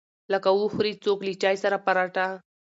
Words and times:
لکه 0.33 0.49
وخوري 0.59 0.93
څوک 1.03 1.19
له 1.27 1.33
چاى 1.41 1.55
سره 1.63 1.77
پراټه. 1.85 2.27